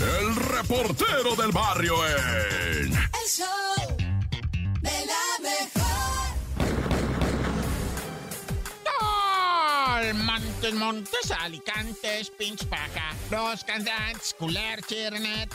[0.00, 2.92] el reportero del barrio en...
[10.72, 15.48] Montes, Montes, Alicantes, Pinch Paja, Los Cantantes, Culer, Chirnet,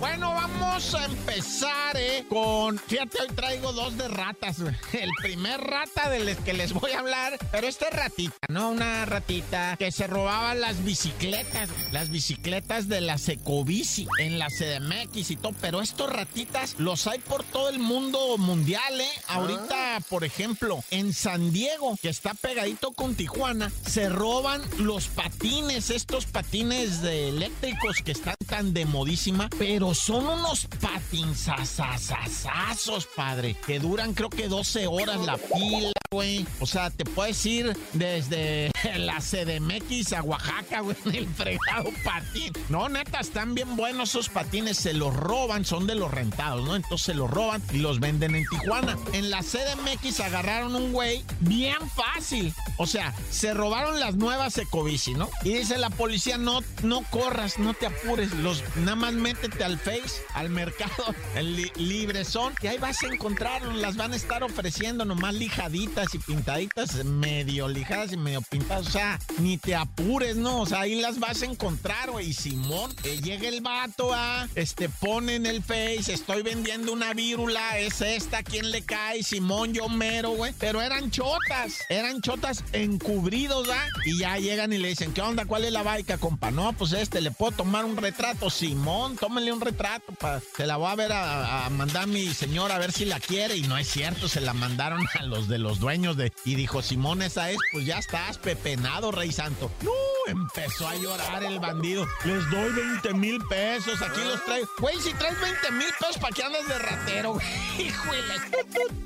[0.00, 2.78] Bueno, vamos a empezar, eh, con.
[2.78, 4.60] Fíjate, hoy traigo dos de ratas.
[4.92, 8.70] El primer rata del que les voy a hablar, pero esta ratita, ¿no?
[8.70, 15.30] Una ratita que se robaba las bicicletas, las bicicletas de la Secobici en la CDMX
[15.32, 15.54] y todo.
[15.60, 19.10] Pero estos ratitas los hay por todo el mundo mundial, ¿eh?
[19.28, 25.90] Ahorita, por ejemplo, en San Diego, que está pegadito con Tijuana, se roban los patines,
[25.90, 33.80] estos patines de eléctricos que están tan de modísima, pero son unos patinsasasasazos, padre, que
[33.80, 36.01] duran creo que 12 horas la pila.
[36.12, 36.46] Güey.
[36.60, 42.52] O sea, te puedes ir desde la CDMX a Oaxaca, güey, en el fregado patín.
[42.68, 44.76] No, neta, están bien buenos esos patines.
[44.76, 46.76] Se los roban, son de los rentados, ¿no?
[46.76, 48.98] Entonces se los roban y los venden en Tijuana.
[49.14, 52.52] En la CDMX agarraron un güey bien fácil.
[52.76, 55.30] O sea, se robaron las nuevas Ecobici, ¿no?
[55.44, 58.34] Y dice la policía, no, no corras, no te apures.
[58.34, 62.52] Los, nada más métete al Face, al mercado, el libre son.
[62.60, 63.76] Y ahí vas a encontrarlos.
[63.76, 68.88] Las van a estar ofreciendo nomás lijaditas y pintaditas, medio lijadas y medio pintadas.
[68.88, 70.60] O sea, ni te apures, ¿no?
[70.60, 72.32] O sea, ahí las vas a encontrar, güey.
[72.32, 77.78] Simón, eh, llega el vato a, este, pone en el face, estoy vendiendo una vírula,
[77.78, 79.22] es esta, ¿quién le cae?
[79.22, 80.52] Simón, yo mero, güey.
[80.58, 83.86] Pero eran chotas, eran chotas encubridos, ¿ah?
[84.04, 85.44] Y ya llegan y le dicen, ¿qué onda?
[85.44, 86.50] ¿Cuál es la baica, compa?
[86.50, 88.50] No, pues este, ¿le puedo tomar un retrato?
[88.50, 90.40] Simón, tómenle un retrato, pa.
[90.56, 93.20] Se la voy a ver a, a mandar a mi señora a ver si la
[93.20, 93.56] quiere.
[93.56, 96.32] Y no es cierto, se la mandaron a los de los dueños de...
[96.44, 99.70] Y dijo, Simón, esa es, pues ya estás pepenado, Rey Santo.
[99.82, 99.90] No,
[100.26, 102.06] empezó a llorar el bandido.
[102.24, 104.68] Les doy 20 mil pesos, aquí los traigo.
[104.78, 107.38] Güey, si traes 20 mil pesos, ¿para qué andas de ratero,
[107.78, 108.22] Híjole.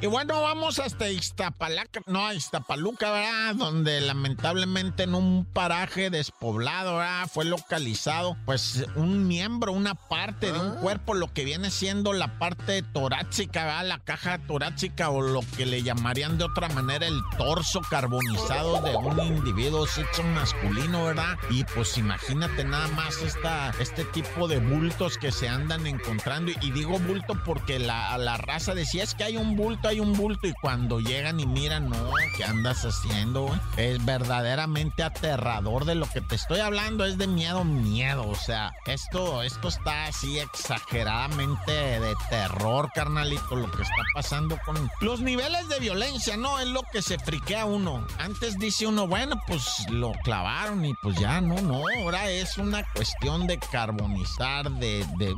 [0.00, 3.54] Y bueno, vamos hasta Iztapalaca, no, Iztapaluca, ¿verdad?
[3.54, 7.26] Donde lamentablemente en un paraje despoblado, ¿verdad?
[7.32, 10.80] Fue localizado, pues, un miembro, una parte de un ah.
[10.80, 13.86] cuerpo, lo que viene siendo la parte torácica, ¿verdad?
[13.86, 18.96] La caja torácica o lo que le llamarían de otra manera el torso carbonizado de
[18.96, 21.36] un individuo sexo masculino, ¿verdad?
[21.50, 26.52] Y pues imagínate nada más esta, este tipo de bultos que se andan encontrando.
[26.60, 30.12] Y, digo bulto porque la, la raza decía es que hay un bulto, hay un
[30.14, 30.46] bulto.
[30.46, 33.48] Y cuando llegan y miran, no, ¿qué andas haciendo?
[33.76, 37.04] Es verdaderamente aterrador de lo que te estoy hablando.
[37.04, 38.26] Es de miedo, miedo.
[38.28, 44.90] O sea, esto, esto está así exageradamente de terror, carnalito, lo que está pasando con
[45.00, 46.58] los niveles de violencia, ¿no?
[46.58, 48.06] Es lo que se friquea uno.
[48.18, 51.82] Antes dice uno, bueno, pues lo clavaron y pues ya, no, no.
[51.98, 55.34] Ahora es una cuestión de carbonizar, de, de,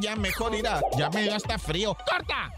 [0.00, 1.96] ya mejor ir a, ya me dio hasta frío.
[2.08, 2.50] ¡Corta!